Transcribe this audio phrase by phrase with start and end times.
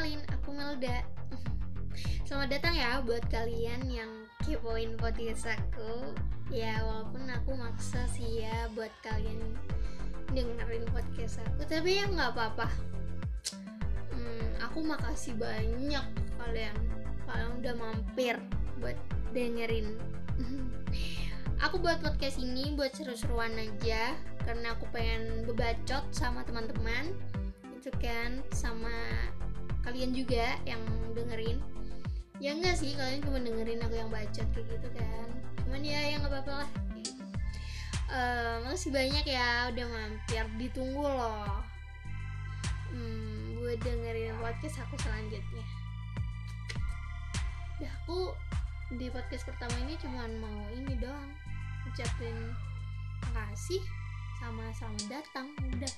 [0.00, 1.04] kenalin, aku Melda.
[2.24, 4.08] Selamat datang ya buat kalian yang
[4.40, 6.16] kepoin podcast aku.
[6.48, 9.36] Ya walaupun aku maksa sih ya buat kalian
[10.32, 12.72] dengerin podcast aku, tapi ya nggak apa-apa.
[14.16, 16.06] Hmm, aku makasih banyak
[16.40, 16.76] kalian
[17.28, 18.40] kalian udah mampir
[18.80, 18.96] buat
[19.36, 20.00] dengerin.
[21.68, 24.16] aku buat podcast ini buat seru-seruan aja
[24.48, 27.12] karena aku pengen bebacot sama teman-teman
[27.76, 28.96] itu kan sama
[29.84, 30.80] kalian juga yang
[31.12, 31.58] dengerin.
[32.40, 35.28] Ya enggak sih kalian cuma dengerin aku yang bacot kayak gitu kan.
[35.64, 36.70] Cuman ya yang nggak apa-apa lah.
[38.10, 40.44] Uh, makasih banyak ya udah mampir.
[40.56, 41.62] Ditunggu loh.
[42.90, 45.66] Hmm, buat dengerin podcast aku selanjutnya.
[47.78, 48.34] Udah aku
[48.98, 51.30] di podcast pertama ini cuma mau ini doang.
[51.86, 52.56] Ucapin
[53.30, 53.84] makasih
[54.40, 55.46] sama selamat datang.
[55.76, 55.92] Udah